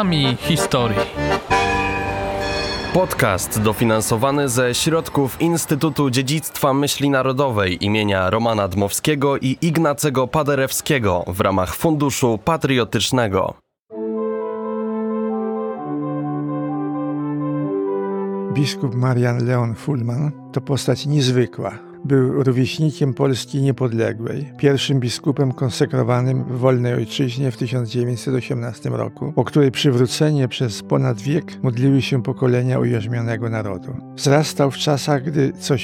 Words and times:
Głosami 0.00 0.36
historii. 0.40 0.98
Podcast 2.94 3.62
dofinansowany 3.62 4.48
ze 4.48 4.74
środków 4.74 5.40
Instytutu 5.40 6.10
Dziedzictwa 6.10 6.74
Myśli 6.74 7.10
Narodowej 7.10 7.84
imienia 7.84 8.30
Romana 8.30 8.68
Dmowskiego 8.68 9.38
i 9.38 9.56
Ignacego 9.62 10.26
Paderewskiego 10.26 11.24
w 11.26 11.40
ramach 11.40 11.74
Funduszu 11.74 12.38
Patriotycznego. 12.44 13.54
Biskup 18.52 18.94
Marian 18.94 19.46
Leon 19.46 19.74
Fulman 19.74 20.32
to 20.52 20.60
postać 20.60 21.06
niezwykła 21.06 21.89
był 22.04 22.42
rówieśnikiem 22.42 23.14
Polski 23.14 23.62
niepodległej, 23.62 24.52
pierwszym 24.58 25.00
biskupem 25.00 25.52
konsekrowanym 25.52 26.44
w 26.44 26.58
wolnej 26.58 26.94
ojczyźnie 26.94 27.50
w 27.50 27.56
1918 27.56 28.90
roku, 28.90 29.32
o 29.36 29.44
której 29.44 29.70
przywrócenie 29.70 30.48
przez 30.48 30.82
ponad 30.82 31.20
wiek 31.20 31.62
modliły 31.62 32.02
się 32.02 32.22
pokolenia 32.22 32.78
ujarzmionego 32.78 33.50
narodu. 33.50 33.96
Wzrastał 34.14 34.70
w 34.70 34.76
czasach, 34.76 35.22
gdy 35.22 35.52
co 35.52 35.74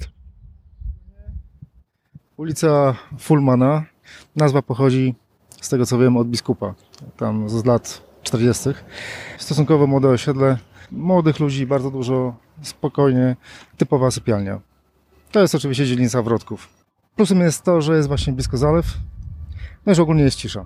Ulica 2.37 2.95
Fulmana, 3.19 3.85
nazwa 4.35 4.61
pochodzi 4.61 5.15
z 5.61 5.69
tego 5.69 5.85
co 5.85 5.99
wiem 5.99 6.17
od 6.17 6.27
biskupa, 6.27 6.75
tam 7.17 7.49
z 7.49 7.65
lat 7.65 8.12
40. 8.23 8.69
Stosunkowo 9.37 9.87
młode 9.87 10.09
osiedle, 10.09 10.57
młodych 10.91 11.39
ludzi, 11.39 11.65
bardzo 11.65 11.91
dużo, 11.91 12.35
spokojnie, 12.61 13.35
typowa 13.77 14.11
sypialnia. 14.11 14.59
To 15.31 15.39
jest 15.39 15.55
oczywiście 15.55 15.85
dzielnica 15.85 16.21
Wrotków. 16.21 16.69
Plusem 17.15 17.39
jest 17.39 17.63
to, 17.63 17.81
że 17.81 17.95
jest 17.95 18.07
właśnie 18.07 18.33
blisko 18.33 18.57
zalew, 18.57 18.85
no 19.85 19.91
i 19.91 19.95
że 19.95 20.01
ogólnie 20.01 20.23
jest 20.23 20.37
cisza. 20.37 20.65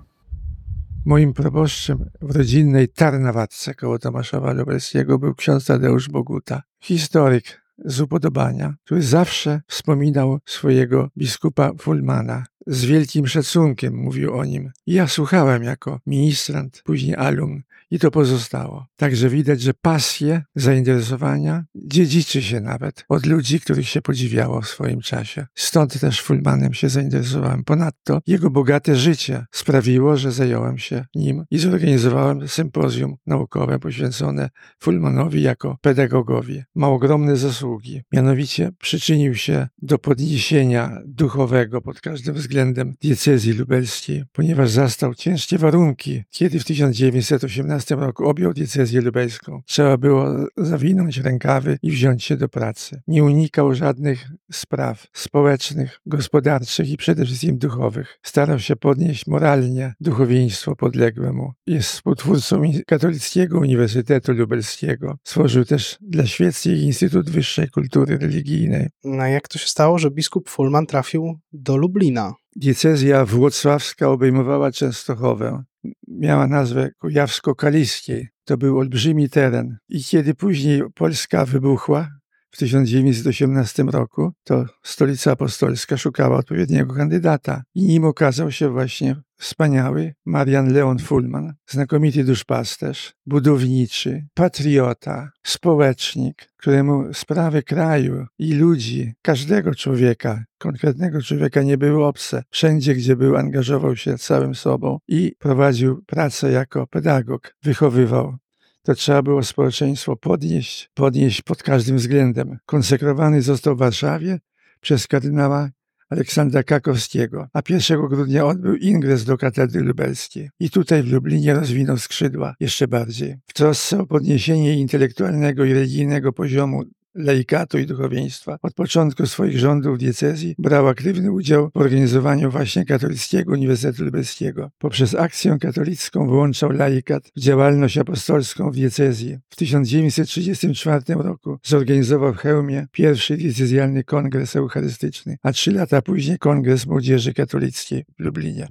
Moim 1.04 1.32
proboszczem 1.32 2.10
w 2.22 2.36
rodzinnej 2.36 2.88
Tarnawatce 2.88 3.74
koło 3.74 3.98
Tomaszowa 3.98 4.52
Lubelskiego 4.52 5.18
był 5.18 5.34
ksiądz 5.34 5.66
Tadeusz 5.66 6.08
Boguta, 6.08 6.62
historyk 6.80 7.62
z 7.84 8.00
upodobania, 8.00 8.74
który 8.84 9.02
zawsze 9.02 9.60
wspominał 9.66 10.38
swojego 10.46 11.08
biskupa 11.16 11.70
Fulmana, 11.78 12.44
z 12.68 12.84
wielkim 12.84 13.26
szacunkiem 13.26 13.96
mówił 13.96 14.34
o 14.34 14.44
nim. 14.44 14.70
Ja 14.86 15.06
słuchałem 15.06 15.62
jako 15.62 16.00
ministrant, 16.06 16.82
później 16.84 17.16
alum 17.16 17.62
i 17.90 17.98
to 17.98 18.10
pozostało. 18.10 18.86
Także 18.96 19.28
widać, 19.28 19.60
że 19.60 19.74
pasje, 19.74 20.42
zainteresowania 20.54 21.64
dziedziczy 21.74 22.42
się 22.42 22.60
nawet 22.60 23.04
od 23.08 23.26
ludzi, 23.26 23.60
których 23.60 23.88
się 23.88 24.02
podziwiało 24.02 24.60
w 24.60 24.68
swoim 24.68 25.00
czasie. 25.00 25.46
Stąd 25.54 26.00
też 26.00 26.22
Fulmanem 26.22 26.74
się 26.74 26.88
zainteresowałem. 26.88 27.64
Ponadto 27.64 28.20
jego 28.26 28.50
bogate 28.50 28.96
życie 28.96 29.46
sprawiło, 29.52 30.16
że 30.16 30.32
zająłem 30.32 30.78
się 30.78 31.04
nim 31.14 31.44
i 31.50 31.58
zorganizowałem 31.58 32.48
sympozjum 32.48 33.16
naukowe 33.26 33.78
poświęcone 33.78 34.50
Fulmanowi 34.78 35.42
jako 35.42 35.76
pedagogowi. 35.80 36.62
Ma 36.74 36.88
ogromne 36.88 37.36
zasługi. 37.36 38.02
Mianowicie 38.12 38.70
przyczynił 38.78 39.34
się 39.34 39.68
do 39.82 39.98
podniesienia 39.98 41.00
duchowego 41.06 41.80
pod 41.80 42.00
każdym 42.00 42.34
względem 42.34 42.57
względem 42.58 42.94
diecezji 43.00 43.52
lubelskiej, 43.52 44.24
ponieważ 44.32 44.70
zastał 44.70 45.14
ciężkie 45.14 45.58
warunki, 45.58 46.24
kiedy 46.30 46.60
w 46.60 46.64
1918 46.64 47.96
roku 47.96 48.28
objął 48.28 48.52
diecezję 48.52 49.00
lubelską. 49.00 49.62
Trzeba 49.66 49.96
było 49.96 50.26
zawinąć 50.56 51.18
rękawy 51.18 51.78
i 51.82 51.90
wziąć 51.90 52.24
się 52.24 52.36
do 52.36 52.48
pracy. 52.48 53.02
Nie 53.06 53.24
unikał 53.24 53.74
żadnych 53.74 54.28
spraw 54.52 55.06
społecznych, 55.12 56.00
gospodarczych 56.06 56.90
i 56.90 56.96
przede 56.96 57.24
wszystkim 57.24 57.58
duchowych. 57.58 58.18
Starał 58.22 58.58
się 58.58 58.76
podnieść 58.76 59.26
moralnie 59.26 59.94
duchowieństwo 60.00 60.76
podległe 60.76 61.32
mu. 61.32 61.52
Jest 61.66 61.88
współtwórcą 61.88 62.62
Katolickiego 62.86 63.58
Uniwersytetu 63.58 64.32
Lubelskiego. 64.32 65.18
Stworzył 65.24 65.64
też 65.64 65.98
dla 66.00 66.26
Szwecji 66.26 66.82
Instytut 66.82 67.30
Wyższej 67.30 67.68
Kultury 67.68 68.18
Religijnej. 68.18 68.88
No 69.04 69.26
jak 69.26 69.48
to 69.48 69.58
się 69.58 69.68
stało, 69.68 69.98
że 69.98 70.10
biskup 70.10 70.48
Fulman 70.48 70.86
trafił 70.86 71.38
do 71.52 71.76
Lublina? 71.76 72.34
Diecezja 72.60 73.24
włocławska 73.24 74.08
obejmowała 74.08 74.72
Częstochowę. 74.72 75.64
Miała 76.08 76.46
nazwę 76.46 76.90
Kujawsko-Kaliskiej. 76.98 78.26
To 78.44 78.56
był 78.56 78.78
olbrzymi 78.78 79.28
teren. 79.28 79.76
I 79.88 80.04
kiedy 80.04 80.34
później 80.34 80.82
Polska 80.94 81.44
wybuchła, 81.44 82.08
w 82.50 82.56
1918 82.56 83.82
roku, 83.82 84.32
to 84.44 84.64
stolica 84.82 85.32
apostolska 85.32 85.96
szukała 85.96 86.38
odpowiedniego 86.38 86.94
kandydata 86.94 87.62
i 87.74 87.82
nim 87.82 88.04
okazał 88.04 88.52
się 88.52 88.68
właśnie 88.68 89.16
wspaniały 89.38 90.14
Marian 90.26 90.72
Leon 90.72 90.98
Fulman, 90.98 91.54
znakomity 91.66 92.24
duszpasterz, 92.24 93.12
budowniczy, 93.26 94.26
patriota, 94.34 95.30
społecznik, 95.46 96.48
któremu 96.56 97.14
sprawy 97.14 97.62
kraju 97.62 98.26
i 98.38 98.54
ludzi, 98.54 99.12
każdego 99.22 99.74
człowieka, 99.74 100.44
konkretnego 100.58 101.22
człowieka 101.22 101.62
nie 101.62 101.78
były 101.78 102.06
obce. 102.06 102.42
Wszędzie, 102.50 102.94
gdzie 102.94 103.16
był, 103.16 103.36
angażował 103.36 103.96
się 103.96 104.18
całym 104.18 104.54
sobą 104.54 104.98
i 105.08 105.32
prowadził 105.38 106.02
pracę 106.06 106.52
jako 106.52 106.86
pedagog, 106.86 107.54
wychowywał 107.62 108.36
to 108.82 108.94
trzeba 108.94 109.22
było 109.22 109.42
społeczeństwo 109.42 110.16
podnieść, 110.16 110.90
podnieść 110.94 111.42
pod 111.42 111.62
każdym 111.62 111.96
względem. 111.96 112.58
Konsekrowany 112.66 113.42
został 113.42 113.76
w 113.76 113.78
Warszawie 113.78 114.38
przez 114.80 115.06
kardynała 115.06 115.70
Aleksandra 116.10 116.62
Kakowskiego, 116.62 117.48
a 117.52 117.62
1 117.68 118.08
grudnia 118.08 118.46
odbył 118.46 118.74
ingres 118.76 119.24
do 119.24 119.38
katedry 119.38 119.80
lubelskiej. 119.80 120.50
I 120.60 120.70
tutaj 120.70 121.02
w 121.02 121.12
Lublinie 121.12 121.54
rozwinął 121.54 121.98
skrzydła 121.98 122.54
jeszcze 122.60 122.88
bardziej. 122.88 123.36
W 123.46 123.52
trosce 123.52 124.00
o 124.00 124.06
podniesienie 124.06 124.78
intelektualnego 124.78 125.64
i 125.64 125.72
religijnego 125.72 126.32
poziomu 126.32 126.84
laikatu 127.18 127.78
i 127.78 127.86
duchowieństwa. 127.86 128.58
Od 128.62 128.74
początku 128.74 129.26
swoich 129.26 129.58
rządów 129.58 129.98
diecezji 129.98 130.54
brał 130.58 130.88
aktywny 130.88 131.32
udział 131.32 131.70
w 131.74 131.76
organizowaniu 131.76 132.50
właśnie 132.50 132.84
Katolickiego 132.84 133.52
Uniwersytetu 133.52 134.04
Lubelskiego. 134.04 134.70
Poprzez 134.78 135.14
akcję 135.14 135.56
katolicką 135.60 136.26
włączał 136.26 136.70
laikat 136.70 137.22
w 137.36 137.40
działalność 137.40 137.98
apostolską 137.98 138.70
w 138.70 138.74
diecezji. 138.74 139.38
W 139.48 139.56
1934 139.56 141.14
roku 141.14 141.58
zorganizował 141.62 142.34
w 142.34 142.36
Chełmie 142.36 142.86
pierwszy 142.92 143.36
diecezjalny 143.36 144.04
kongres 144.04 144.56
eucharystyczny, 144.56 145.36
a 145.42 145.52
trzy 145.52 145.72
lata 145.72 146.02
później 146.02 146.38
kongres 146.38 146.86
młodzieży 146.86 147.34
katolickiej 147.34 148.04
w 148.18 148.24
Lublinie. 148.24 148.68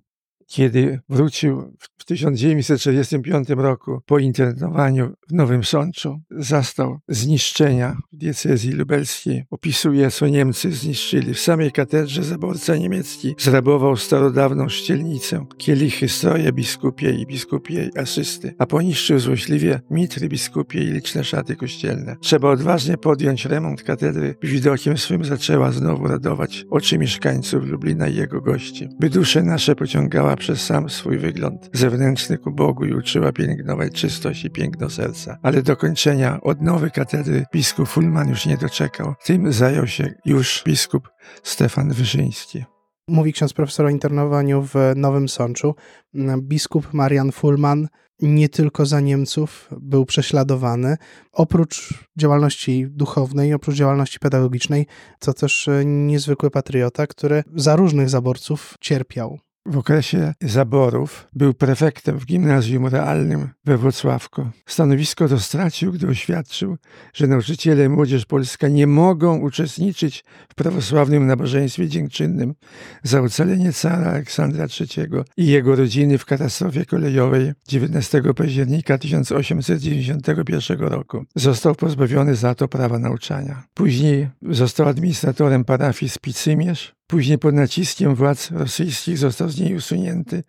Kiedy 0.47 0.99
wrócił 1.09 1.73
w 1.97 2.05
1945 2.05 3.49
roku 3.49 4.01
po 4.05 4.19
internowaniu 4.19 5.13
w 5.29 5.33
Nowym 5.33 5.63
Sączu, 5.63 6.19
zastał 6.31 6.99
zniszczenia 7.07 7.97
w 8.13 8.17
diecezji 8.17 8.71
lubelskiej. 8.71 9.45
Opisuje, 9.51 10.11
co 10.11 10.27
Niemcy 10.27 10.71
zniszczyli. 10.71 11.33
W 11.33 11.39
samej 11.39 11.71
katedrze 11.71 12.23
zaborca 12.23 12.75
niemiecki 12.75 13.35
zrabował 13.39 13.97
starodawną 13.97 14.69
ścielnicę, 14.69 15.45
kielichy, 15.57 16.09
stroje 16.09 16.53
biskupie 16.53 17.11
i 17.11 17.25
biskupie 17.25 17.89
asysty, 17.97 18.55
a 18.59 18.65
poniszczył 18.65 19.19
złośliwie 19.19 19.81
mitry 19.89 20.29
biskupie 20.29 20.83
i 20.83 20.87
liczne 20.87 21.23
szaty 21.23 21.55
kościelne. 21.55 22.15
Trzeba 22.21 22.49
odważnie 22.49 22.97
podjąć 22.97 23.45
remont 23.45 23.83
katedry, 23.83 24.35
widokiem 24.43 24.97
swym 24.97 25.25
zaczęła 25.25 25.71
znowu 25.71 26.07
radować 26.07 26.65
oczy 26.69 26.97
mieszkańców 26.97 27.63
Lublina 27.65 28.07
i 28.07 28.15
jego 28.15 28.41
gości, 28.41 28.89
by 28.99 29.09
dusze 29.09 29.43
nasze 29.43 29.75
pociągała 29.75 30.36
przez 30.37 30.65
sam 30.65 30.89
swój 30.89 31.17
wygląd 31.17 31.69
zewnętrzny 31.73 32.37
ku 32.37 32.51
Bogu 32.51 32.85
i 32.85 32.93
uczyła 32.93 33.31
pielęgnować 33.31 33.93
czystość 33.93 34.45
i 34.45 34.49
piękno 34.49 34.89
serca. 34.89 35.37
Ale 35.43 35.61
dokończenia 35.61 36.41
odnowy 36.41 36.91
katedry 36.91 37.45
biskup 37.53 37.87
Fulman 37.87 38.29
już 38.29 38.45
nie 38.45 38.57
doczekał. 38.57 39.13
Tym 39.25 39.53
zajął 39.53 39.87
się 39.87 40.13
już 40.25 40.63
biskup 40.65 41.09
Stefan 41.43 41.93
Wyszyński. 41.93 42.65
Mówi 43.07 43.33
ksiądz 43.33 43.53
profesor 43.53 43.85
o 43.85 43.89
internowaniu 43.89 44.61
w 44.61 44.75
Nowym 44.95 45.29
Sączu. 45.29 45.75
Biskup 46.41 46.93
Marian 46.93 47.31
Fulman 47.31 47.87
nie 48.21 48.49
tylko 48.49 48.85
za 48.85 48.99
Niemców 48.99 49.69
był 49.81 50.05
prześladowany. 50.05 50.97
Oprócz 51.31 51.93
działalności 52.17 52.87
duchownej, 52.89 53.53
oprócz 53.53 53.75
działalności 53.75 54.19
pedagogicznej, 54.19 54.87
to 55.19 55.33
też 55.33 55.69
niezwykły 55.85 56.49
patriota, 56.51 57.07
który 57.07 57.43
za 57.55 57.75
różnych 57.75 58.09
zaborców 58.09 58.75
cierpiał. 58.81 59.39
W 59.69 59.77
okresie 59.77 60.33
zaborów 60.41 61.27
był 61.33 61.53
prefektem 61.53 62.19
w 62.19 62.25
gimnazjum 62.25 62.87
realnym 62.87 63.49
we 63.65 63.77
Wrocławku. 63.77 64.47
Stanowisko 64.65 65.27
to 65.27 65.39
stracił, 65.39 65.91
gdy 65.91 66.07
oświadczył, 66.07 66.77
że 67.13 67.27
nauczyciele 67.27 67.89
młodzież 67.89 68.25
polska 68.25 68.67
nie 68.67 68.87
mogą 68.87 69.39
uczestniczyć 69.39 70.23
w 70.49 70.55
prawosławnym 70.55 71.27
nabożeństwie 71.27 71.87
dziękczynnym 71.87 72.53
za 73.03 73.21
ocalenie 73.21 73.73
cara 73.73 74.11
Aleksandra 74.11 74.65
III 74.79 75.07
i 75.37 75.47
jego 75.47 75.75
rodziny 75.75 76.17
w 76.17 76.25
katastrofie 76.25 76.85
kolejowej 76.85 77.53
19 77.67 78.21
października 78.35 78.97
1891 78.97 80.79
roku. 80.79 81.25
Został 81.35 81.75
pozbawiony 81.75 82.35
za 82.35 82.55
to 82.55 82.67
prawa 82.67 82.99
nauczania. 82.99 83.63
Później 83.73 84.27
został 84.41 84.87
administratorem 84.87 85.65
parafii 85.65 86.09
Spicymierz, 86.09 86.96
Później 87.07 87.37
pod 87.37 87.55
naciskiem 87.55 88.15
władz 88.15 88.51
rosyjskich 88.51 89.17
został 89.17 89.49
z 89.49 89.59
niej 89.59 89.75
usunięty 89.75 90.43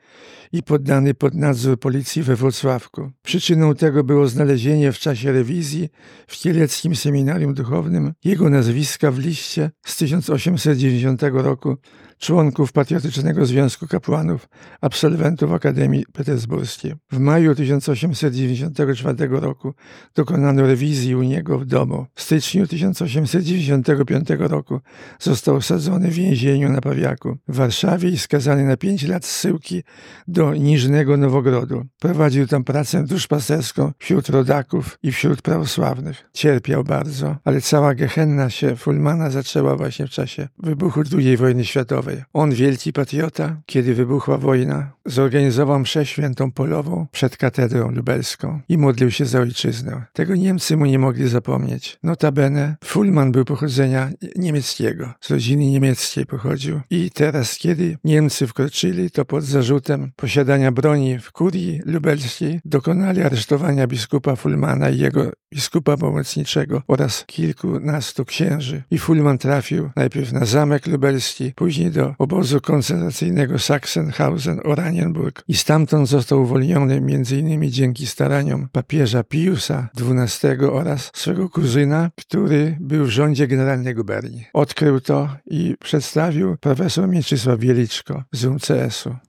i 0.52 0.62
poddany 0.62 1.14
pod 1.14 1.34
nadzór 1.34 1.78
policji 1.80 2.22
we 2.22 2.36
Wrocławku. 2.36 3.10
Przyczyną 3.22 3.74
tego 3.74 4.04
było 4.04 4.28
znalezienie 4.28 4.92
w 4.92 4.98
czasie 4.98 5.32
rewizji 5.32 5.88
w 6.26 6.36
Kieleckim 6.36 6.96
Seminarium 6.96 7.54
Duchownym 7.54 8.12
jego 8.24 8.50
nazwiska 8.50 9.10
w 9.10 9.18
liście 9.18 9.70
z 9.86 9.96
1890 9.96 11.22
roku 11.22 11.76
członków 12.18 12.72
Patriotycznego 12.72 13.46
Związku 13.46 13.86
Kapłanów, 13.86 14.48
absolwentów 14.80 15.52
Akademii 15.52 16.04
Petersburskiej. 16.12 16.94
W 17.12 17.18
maju 17.18 17.54
1894 17.54 19.28
roku 19.30 19.74
dokonano 20.14 20.62
rewizji 20.62 21.16
u 21.16 21.22
niego 21.22 21.58
w 21.58 21.64
domu. 21.64 22.06
W 22.14 22.22
styczniu 22.22 22.66
1895 22.66 24.28
roku 24.38 24.80
został 25.18 25.56
osadzony 25.56 26.08
w 26.08 26.14
więzieniu 26.14 26.68
na 26.68 26.80
Pawiaku 26.80 27.36
w 27.48 27.56
Warszawie 27.56 28.08
i 28.08 28.18
skazany 28.18 28.64
na 28.64 28.76
pięć 28.76 29.02
lat 29.02 29.24
zsyłki 29.24 29.82
do 30.28 30.54
Niżnego 30.54 31.16
Nowogrodu. 31.16 31.84
Prowadził 31.98 32.46
tam 32.46 32.64
pracę 32.64 33.04
duszpasterską 33.04 33.92
wśród 33.98 34.28
rodaków 34.28 34.98
i 35.02 35.12
wśród 35.12 35.42
prawosławnych. 35.42 36.30
Cierpiał 36.32 36.84
bardzo, 36.84 37.36
ale 37.44 37.60
cała 37.60 37.94
gehenna 37.94 38.50
się 38.50 38.76
Fulmana 38.76 39.30
zaczęła 39.30 39.76
właśnie 39.76 40.06
w 40.06 40.10
czasie 40.10 40.48
wybuchu 40.58 41.02
II 41.18 41.36
wojny 41.36 41.64
światowej. 41.64 42.07
On, 42.32 42.50
wielki 42.50 42.92
patriota, 42.92 43.56
kiedy 43.66 43.94
wybuchła 43.94 44.38
wojna, 44.38 44.92
zorganizował 45.06 45.78
mszę 45.80 46.06
świętą 46.06 46.52
polową 46.52 47.06
przed 47.12 47.36
katedrą 47.36 47.90
lubelską 47.90 48.60
i 48.68 48.78
modlił 48.78 49.10
się 49.10 49.24
za 49.26 49.40
ojczyznę. 49.40 50.04
Tego 50.12 50.34
Niemcy 50.34 50.76
mu 50.76 50.86
nie 50.86 50.98
mogli 50.98 51.28
zapomnieć. 51.28 51.98
Notabene, 52.02 52.76
Fulman 52.84 53.32
był 53.32 53.44
pochodzenia 53.44 54.10
niemieckiego, 54.36 55.12
z 55.20 55.30
rodziny 55.30 55.66
niemieckiej 55.66 56.26
pochodził. 56.26 56.80
I 56.90 57.10
teraz, 57.10 57.58
kiedy 57.58 57.98
Niemcy 58.04 58.46
wkroczyli, 58.46 59.10
to 59.10 59.24
pod 59.24 59.44
zarzutem 59.44 60.12
posiadania 60.16 60.72
broni 60.72 61.18
w 61.18 61.32
kurii 61.32 61.80
lubelskiej 61.84 62.60
dokonali 62.64 63.22
aresztowania 63.22 63.86
biskupa 63.86 64.36
Fulmana 64.36 64.90
i 64.90 64.98
jego 64.98 65.30
biskupa 65.54 65.96
pomocniczego 65.96 66.82
oraz 66.88 67.24
kilkunastu 67.26 68.24
księży. 68.24 68.82
I 68.90 68.98
Fulman 68.98 69.38
trafił 69.38 69.90
najpierw 69.96 70.32
na 70.32 70.44
zamek 70.44 70.86
lubelski, 70.86 71.52
później 71.56 71.90
do 71.90 71.97
obozu 72.18 72.60
koncentracyjnego 72.60 73.54
Sachsenhausen-Oranienburg 73.54 75.42
i 75.48 75.54
stamtąd 75.54 76.08
został 76.08 76.42
uwolniony 76.42 76.94
m.in. 76.94 77.70
dzięki 77.70 78.06
staraniom 78.06 78.68
papieża 78.72 79.24
Piusa 79.24 79.88
XII 80.00 80.66
oraz 80.72 81.10
swego 81.14 81.48
kuzyna, 81.48 82.10
który 82.16 82.76
był 82.80 83.04
w 83.04 83.10
rządzie 83.10 83.48
generalnej 83.48 83.94
guberni. 83.94 84.44
Odkrył 84.52 85.00
to 85.00 85.28
i 85.46 85.76
przedstawił 85.80 86.56
profesor 86.56 87.08
Mieczysław 87.08 87.60
Wieliczko 87.60 88.22
z 88.32 88.44
UCS-u. 88.44 89.27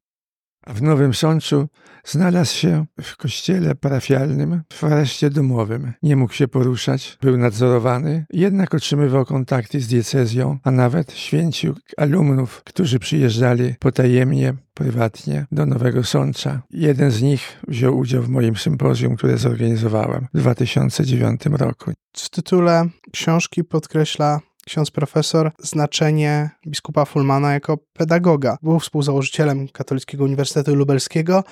W 0.70 0.82
Nowym 0.82 1.14
Sączu 1.14 1.68
znalazł 2.06 2.56
się 2.56 2.86
w 3.02 3.18
kościele 3.18 3.76
parafialnym 3.76 4.62
w 4.74 4.84
areszcie 4.84 5.30
domowym. 5.30 5.94
Nie 6.04 6.16
mógł 6.16 6.34
się 6.34 6.48
poruszać, 6.48 7.18
był 7.22 7.38
nadzorowany, 7.38 8.26
jednak 8.34 8.74
otrzymywał 8.74 9.26
kontakty 9.26 9.80
z 9.80 9.88
diecezją, 9.88 10.58
a 10.64 10.72
nawet 10.72 11.14
święcił 11.14 11.76
alumnów, 11.98 12.62
którzy 12.64 13.00
przyjeżdżali 13.00 13.76
potajemnie, 13.80 14.54
prywatnie 14.74 15.46
do 15.52 15.66
Nowego 15.66 16.04
Sącza. 16.04 16.62
Jeden 16.72 17.12
z 17.12 17.22
nich 17.22 17.62
wziął 17.68 17.98
udział 17.98 18.24
w 18.24 18.30
moim 18.30 18.56
sympozjum, 18.56 19.16
które 19.16 19.38
zorganizowałem 19.38 20.28
w 20.34 20.40
2009 20.40 21.42
roku. 21.52 21.92
W 22.18 22.30
tytule 22.30 22.90
książki 23.12 23.64
podkreśla 23.64 24.40
ksiądz 24.70 24.92
profesor 24.92 25.52
znaczenie 25.60 26.50
biskupa 26.68 27.06
Fulmana 27.06 27.54
jako 27.54 27.78
pedagoga. 27.78 28.58
Był 28.64 28.80
współzałożycielem 28.80 29.68
Katolickiego 29.68 30.24
Uniwersytetu 30.24 30.76
Lubelskiego, 30.76 31.44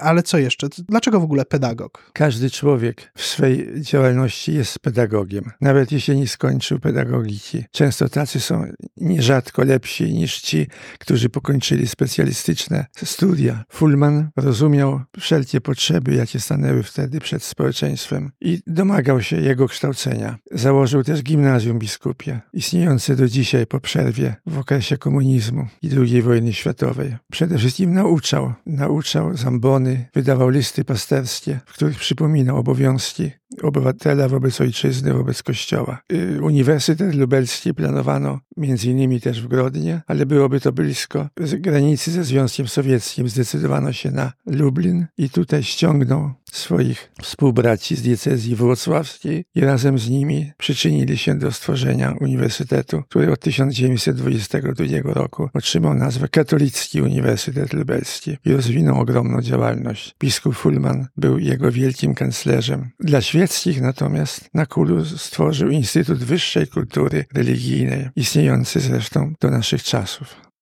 ale 0.00 0.22
co 0.22 0.38
jeszcze? 0.38 0.68
Dlaczego 0.88 1.20
w 1.20 1.24
ogóle 1.24 1.44
pedagog? 1.44 2.10
Każdy 2.12 2.50
człowiek 2.50 3.12
w 3.16 3.22
swej 3.22 3.68
działalności 3.80 4.54
jest 4.54 4.78
pedagogiem, 4.78 5.50
nawet 5.60 5.92
jeśli 5.92 6.16
nie 6.16 6.28
skończył 6.28 6.80
pedagogiki. 6.80 7.64
Często 7.70 8.08
tacy 8.08 8.40
są 8.40 8.64
nierzadko 8.96 9.64
lepsi 9.64 10.14
niż 10.14 10.40
ci, 10.40 10.66
którzy 10.98 11.28
pokończyli 11.28 11.86
specjalistyczne 11.86 12.86
studia. 13.04 13.64
Fulman 13.68 14.30
rozumiał 14.36 15.00
wszelkie 15.20 15.60
potrzeby, 15.60 16.14
jakie 16.14 16.40
stanęły 16.40 16.82
wtedy 16.82 17.20
przed 17.20 17.42
społeczeństwem 17.42 18.30
i 18.40 18.60
domagał 18.66 19.22
się 19.22 19.36
jego 19.36 19.68
kształcenia. 19.68 20.38
Założył 20.52 21.04
też 21.04 21.22
gimnazjum 21.22 21.78
biskupie 21.78 22.40
istniejące 22.64 23.16
do 23.16 23.28
dzisiaj 23.28 23.66
po 23.66 23.80
przerwie 23.80 24.36
w 24.46 24.58
okresie 24.58 24.96
komunizmu 24.98 25.66
i 25.82 25.90
II 25.96 26.22
wojny 26.22 26.52
światowej. 26.52 27.16
Przede 27.32 27.58
wszystkim 27.58 27.94
nauczał. 27.94 28.52
Nauczał 28.66 29.36
zambony, 29.36 30.08
wydawał 30.14 30.48
listy 30.48 30.84
pasterskie, 30.84 31.60
w 31.66 31.72
których 31.72 31.98
przypominał 31.98 32.56
obowiązki 32.56 33.30
obywatela 33.62 34.28
wobec 34.28 34.60
ojczyzny, 34.60 35.14
wobec 35.14 35.42
kościoła. 35.42 36.02
Y, 36.12 36.42
Uniwersytet 36.42 37.14
Lubelski 37.14 37.74
planowano 37.74 38.40
między 38.56 38.90
innymi 38.90 39.20
też 39.20 39.42
w 39.42 39.48
Grodnie, 39.48 40.02
ale 40.06 40.26
byłoby 40.26 40.60
to 40.60 40.72
blisko 40.72 41.28
granicy 41.58 42.10
ze 42.10 42.24
Związkiem 42.24 42.68
Sowieckim. 42.68 43.28
Zdecydowano 43.28 43.92
się 43.92 44.10
na 44.10 44.32
Lublin 44.46 45.06
i 45.18 45.30
tutaj 45.30 45.62
ściągnął 45.62 46.32
swoich 46.56 47.12
współbraci 47.22 47.96
z 47.96 48.02
diecezji 48.02 48.56
wrocławskiej 48.56 49.44
i 49.54 49.60
razem 49.60 49.98
z 49.98 50.08
nimi 50.08 50.52
przyczynili 50.58 51.18
się 51.18 51.38
do 51.38 51.52
stworzenia 51.52 52.14
uniwersytetu, 52.20 53.02
który 53.02 53.32
od 53.32 53.40
1922 53.40 55.12
roku 55.14 55.48
otrzymał 55.54 55.94
nazwę 55.94 56.28
Katolicki 56.28 57.02
Uniwersytet 57.02 57.72
Lubelski 57.72 58.36
i 58.44 58.52
rozwinął 58.52 59.00
ogromną 59.00 59.42
działalność. 59.42 60.14
Biskup 60.20 60.56
Fulman 60.56 61.06
był 61.16 61.38
jego 61.38 61.72
wielkim 61.72 62.14
kanclerzem. 62.14 62.90
Dla 63.00 63.20
świeckich 63.20 63.80
natomiast 63.80 64.48
na 64.54 64.66
Kulu 64.66 65.04
stworzył 65.04 65.68
Instytut 65.68 66.18
Wyższej 66.18 66.66
Kultury 66.66 67.24
Religijnej, 67.34 68.08
istniejący 68.16 68.80
zresztą 68.80 69.32
do 69.40 69.50
naszych 69.50 69.82
czasów. 69.82 70.53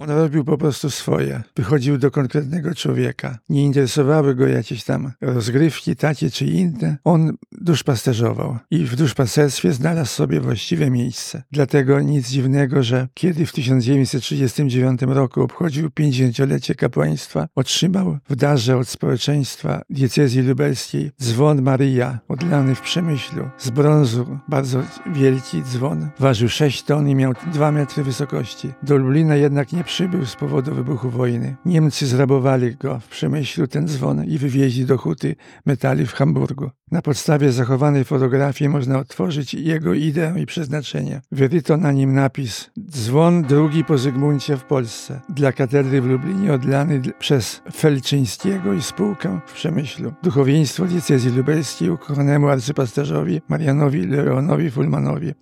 On 0.00 0.10
robił 0.10 0.44
po 0.44 0.58
prostu 0.58 0.90
swoje. 0.90 1.42
Wychodził 1.56 1.98
do 1.98 2.10
konkretnego 2.10 2.74
człowieka. 2.74 3.38
Nie 3.48 3.64
interesowały 3.64 4.34
go 4.34 4.46
jakieś 4.46 4.84
tam 4.84 5.12
rozgrywki, 5.20 5.96
takie 5.96 6.30
czy 6.30 6.46
inne. 6.46 6.96
On 7.04 7.36
duszpasterzował 7.60 8.58
i 8.70 8.84
w 8.84 8.96
duszpasterstwie 8.96 9.72
znalazł 9.72 10.10
sobie 10.10 10.40
właściwe 10.40 10.90
miejsce. 10.90 11.42
Dlatego 11.52 12.00
nic 12.00 12.28
dziwnego, 12.28 12.82
że 12.82 13.08
kiedy 13.14 13.46
w 13.46 13.52
1939 13.52 15.00
roku 15.02 15.42
obchodził 15.42 15.88
50-lecie 15.88 16.74
kapłaństwa, 16.74 17.48
otrzymał 17.54 18.18
w 18.28 18.36
darze 18.36 18.76
od 18.76 18.88
społeczeństwa 18.88 19.82
diecezji 19.90 20.42
lubelskiej 20.42 21.10
dzwon 21.22 21.62
Maryja, 21.62 22.18
odlany 22.28 22.74
w 22.74 22.80
Przemyślu, 22.80 23.48
z 23.58 23.70
brązu, 23.70 24.38
bardzo 24.48 24.82
wielki 25.12 25.62
dzwon. 25.62 26.08
Ważył 26.18 26.48
6 26.48 26.82
ton 26.82 27.08
i 27.08 27.14
miał 27.14 27.32
2 27.52 27.72
metry 27.72 28.04
wysokości. 28.04 28.72
Do 28.82 28.96
Lublina 28.96 29.36
jednak 29.36 29.72
nie 29.72 29.84
przybył 29.84 30.26
z 30.26 30.36
powodu 30.36 30.74
wybuchu 30.74 31.10
wojny. 31.10 31.56
Niemcy 31.64 32.06
zrabowali 32.06 32.76
go 32.76 33.00
w 33.00 33.08
Przemyślu 33.08 33.66
ten 33.66 33.88
dzwon 33.88 34.24
i 34.24 34.38
wywieźli 34.38 34.84
do 34.84 34.98
huty 34.98 35.36
metali 35.66 36.06
w 36.06 36.12
Hamburgu. 36.12 36.70
Na 36.90 37.02
podstawie 37.02 37.52
zachowanej 37.52 38.04
fotografii 38.04 38.68
można 38.68 38.98
otworzyć 38.98 39.54
jego 39.54 39.94
ideę 39.94 40.34
i 40.40 40.46
przeznaczenie. 40.46 41.20
Wyryto 41.32 41.76
na 41.76 41.92
nim 41.92 42.14
napis 42.14 42.70
Dzwon 42.90 43.42
drugi 43.42 43.84
po 43.84 43.98
Zygmuncie 43.98 44.56
w 44.56 44.64
Polsce 44.64 45.20
dla 45.28 45.52
katedry 45.52 46.00
w 46.00 46.06
Lublinie 46.06 46.52
odlany 46.52 47.02
przez 47.18 47.62
Felczyńskiego 47.72 48.72
i 48.72 48.82
spółkę 48.82 49.40
w 49.46 49.52
Przemyślu. 49.52 50.12
Duchowieństwo 50.22 50.84
diecezji 50.84 51.30
lubelskiej 51.30 51.90
ukochonemu 51.90 52.48
arcypasterzowi 52.48 53.40
Marianowi 53.48 54.06
Leonowi 54.06 54.70
Fulmanowi 54.70 55.34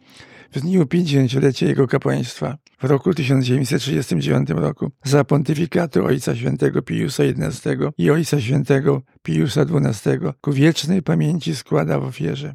w 0.53 0.61
dniu 0.61 0.85
50-lecia 0.85 1.67
jego 1.67 1.87
kapłaństwa 1.87 2.57
w 2.81 2.85
roku 2.85 3.15
1939 3.15 4.49
roku 4.51 4.91
za 5.05 5.25
pontyfikatu 5.25 6.05
Ojca 6.05 6.37
Świętego 6.37 6.83
Piusa 6.83 7.23
XI 7.23 7.69
i 7.99 8.11
Ojca 8.11 8.41
Świętego 8.41 9.03
Piusa 9.23 9.63
XII 9.63 10.19
ku 10.41 10.53
wiecznej 10.53 11.03
pamięci 11.03 11.57
składa 11.57 12.01
w 12.01 12.05
ofierze. 12.05 12.55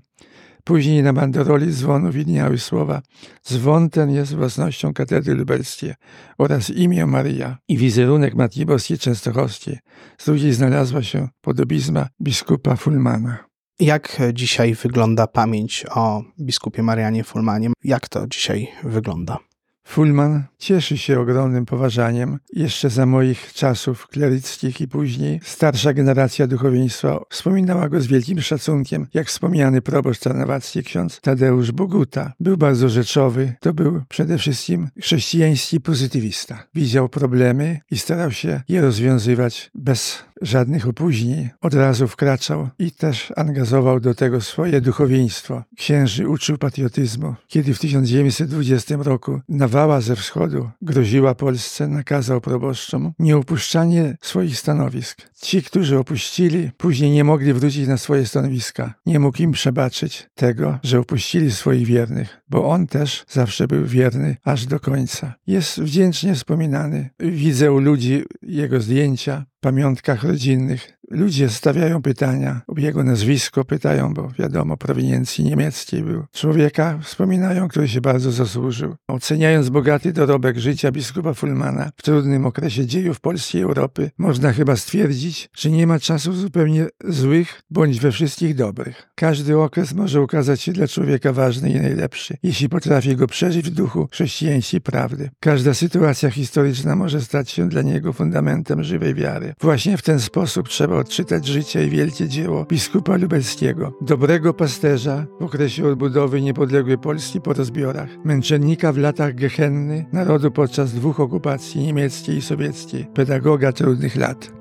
Później 0.63 1.03
na 1.03 1.13
banderoli 1.13 1.71
dzwonu 1.71 2.11
widniały 2.11 2.57
słowa 2.57 3.01
Dzwon 3.49 3.89
ten 3.89 4.11
jest 4.11 4.35
własnością 4.35 4.93
katedry 4.93 5.35
lubelskiej 5.35 5.93
oraz 6.37 6.69
imię 6.69 7.05
Maryja 7.05 7.57
i 7.67 7.77
wizerunek 7.77 8.35
Matki 8.35 8.65
Boskiej 8.65 8.97
Częstochowskiej. 8.97 9.79
Z 10.17 10.27
ludzi 10.27 10.53
znalazła 10.53 11.03
się 11.03 11.27
podobizma 11.41 12.07
biskupa 12.21 12.75
Fulmana. 12.75 13.52
Jak 13.79 14.21
dzisiaj 14.33 14.73
wygląda 14.73 15.27
pamięć 15.27 15.85
o 15.95 16.23
biskupie 16.39 16.83
Marianie 16.83 17.23
Fulmanie? 17.23 17.69
Jak 17.83 18.09
to 18.09 18.27
dzisiaj 18.27 18.67
wygląda? 18.83 19.37
Fulman 19.83 20.43
cieszy 20.57 20.97
się 20.97 21.19
ogromnym 21.19 21.65
poważaniem. 21.65 22.39
Jeszcze 22.53 22.89
za 22.89 23.05
moich 23.05 23.53
czasów 23.53 24.07
kleryckich 24.07 24.81
i 24.81 24.87
później 24.87 25.39
starsza 25.43 25.93
generacja 25.93 26.47
duchowieństwa 26.47 27.19
wspominała 27.29 27.89
go 27.89 28.01
z 28.01 28.07
wielkim 28.07 28.41
szacunkiem, 28.41 29.07
jak 29.13 29.27
wspomniany 29.27 29.81
proboszcz 29.81 30.21
czarnowacki 30.21 30.83
ksiądz 30.83 31.21
Tadeusz 31.21 31.71
Boguta. 31.71 32.33
Był 32.39 32.57
bardzo 32.57 32.89
rzeczowy, 32.89 33.53
to 33.59 33.73
był 33.73 34.01
przede 34.09 34.37
wszystkim 34.37 34.89
chrześcijański 35.01 35.81
pozytywista. 35.81 36.63
Widział 36.75 37.09
problemy 37.09 37.79
i 37.91 37.97
starał 37.97 38.31
się 38.31 38.61
je 38.69 38.81
rozwiązywać 38.81 39.71
bez 39.75 40.23
żadnych 40.41 40.87
opóźnień. 40.87 41.49
Od 41.61 41.73
razu 41.73 42.07
wkraczał 42.07 42.69
i 42.79 42.91
też 42.91 43.33
angażował 43.35 43.99
do 43.99 44.15
tego 44.15 44.41
swoje 44.41 44.81
duchowieństwo. 44.81 45.63
Księży 45.77 46.27
uczył 46.27 46.57
patriotyzmu. 46.57 47.35
Kiedy 47.47 47.73
w 47.73 47.79
1920 47.79 48.95
roku 48.99 49.41
nawała 49.73 50.01
ze 50.01 50.15
wschodu 50.15 50.69
groziła 50.81 51.35
Polsce, 51.35 51.87
nakazał 51.87 52.41
proboszczom 52.41 53.13
nieupuszczanie 53.19 54.17
swoich 54.21 54.59
stanowisk. 54.59 55.21
Ci, 55.41 55.63
którzy 55.63 55.99
opuścili, 55.99 56.71
później 56.77 57.11
nie 57.11 57.23
mogli 57.23 57.53
wrócić 57.53 57.87
na 57.87 57.97
swoje 57.97 58.25
stanowiska. 58.25 58.93
Nie 59.05 59.19
mógł 59.19 59.41
im 59.41 59.51
przebaczyć 59.51 60.29
tego, 60.35 60.79
że 60.83 60.99
opuścili 60.99 61.51
swoich 61.51 61.87
wiernych, 61.87 62.41
bo 62.49 62.69
on 62.69 62.87
też 62.87 63.25
zawsze 63.29 63.67
był 63.67 63.85
wierny 63.85 64.37
aż 64.43 64.65
do 64.65 64.79
końca. 64.79 65.33
Jest 65.47 65.81
wdzięcznie 65.81 66.35
wspominany. 66.35 67.09
Widzę 67.19 67.71
u 67.71 67.79
ludzi 67.79 68.23
jego 68.41 68.81
zdjęcia, 68.81 69.45
pamiątkach 69.63 70.23
rodzinnych. 70.23 70.93
Ludzie 71.11 71.49
stawiają 71.49 72.01
pytania 72.01 72.61
jego 72.77 73.03
nazwisko, 73.03 73.65
pytają, 73.65 74.13
bo 74.13 74.29
wiadomo, 74.39 74.77
prowiniencji 74.77 75.43
niemieckiej 75.43 76.03
był. 76.03 76.25
Człowieka 76.31 76.99
wspominają, 77.03 77.67
który 77.67 77.87
się 77.87 78.01
bardzo 78.01 78.31
zasłużył. 78.31 78.95
Oceniając 79.07 79.69
bogaty 79.69 80.13
dorobek 80.13 80.57
życia 80.57 80.91
biskupa 80.91 81.33
Fulmana 81.33 81.91
w 81.97 82.01
trudnym 82.01 82.45
okresie 82.45 82.85
dziejów 82.85 83.19
Polski 83.19 83.57
i 83.57 83.61
Europy, 83.61 84.11
można 84.17 84.53
chyba 84.53 84.75
stwierdzić, 84.75 85.49
że 85.57 85.69
nie 85.71 85.87
ma 85.87 85.99
czasów 85.99 86.37
zupełnie 86.37 86.87
złych, 87.05 87.61
bądź 87.69 87.99
we 87.99 88.11
wszystkich 88.11 88.55
dobrych. 88.55 89.09
Każdy 89.15 89.57
okres 89.57 89.93
może 89.93 90.21
ukazać 90.21 90.61
się 90.61 90.73
dla 90.73 90.87
człowieka 90.87 91.33
ważny 91.33 91.69
i 91.69 91.79
najlepszy, 91.81 92.37
jeśli 92.43 92.69
potrafi 92.69 93.15
go 93.15 93.27
przeżyć 93.27 93.69
w 93.69 93.73
duchu 93.73 94.07
chrześcijańskiej 94.11 94.81
prawdy. 94.81 95.29
Każda 95.39 95.73
sytuacja 95.73 96.29
historyczna 96.29 96.95
może 96.95 97.21
stać 97.21 97.49
się 97.49 97.69
dla 97.69 97.81
niego 97.81 98.13
fundamentem 98.13 98.83
żywej 98.83 99.13
wiary. 99.13 99.52
Właśnie 99.61 99.97
w 99.97 100.01
ten 100.01 100.19
sposób 100.19 100.69
trzeba 100.69 100.95
odczytać 100.97 101.47
życie 101.47 101.85
i 101.85 101.89
wielkie 101.89 102.27
dzieło 102.27 102.65
biskupa 102.65 103.17
lubelskiego, 103.17 103.93
dobrego 104.01 104.53
pasterza 104.53 105.25
w 105.39 105.43
okresie 105.43 105.87
odbudowy 105.87 106.41
niepodległej 106.41 106.97
Polski 106.97 107.41
po 107.41 107.53
rozbiorach, 107.53 108.09
męczennika 108.25 108.93
w 108.93 108.97
latach 108.97 109.35
gehenny 109.35 110.05
narodu 110.11 110.51
podczas 110.51 110.93
dwóch 110.93 111.19
okupacji 111.19 111.81
niemieckiej 111.81 112.37
i 112.37 112.41
sowieckiej, 112.41 113.05
pedagoga 113.05 113.71
trudnych 113.71 114.15
lat. 114.15 114.51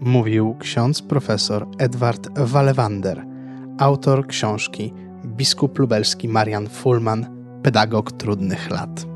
Mówił 0.00 0.56
ksiądz 0.58 1.02
profesor 1.02 1.66
Edward 1.78 2.38
Walewander, 2.38 3.24
autor 3.78 4.26
książki 4.26 4.92
Biskup 5.26 5.78
lubelski 5.78 6.28
Marian 6.28 6.68
Fulman, 6.68 7.26
pedagog 7.62 8.12
trudnych 8.12 8.70
lat. 8.70 9.15